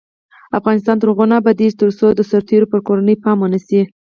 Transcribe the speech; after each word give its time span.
افغانستان 0.59 0.95
تر 0.99 1.07
هغو 1.11 1.25
نه 1.31 1.35
ابادیږي، 1.41 1.79
ترڅو 1.81 2.05
د 2.13 2.21
سرتیرو 2.31 2.69
پر 2.71 2.79
کورنیو 2.87 3.21
پام 3.23 3.37
ونشي. 3.39 3.81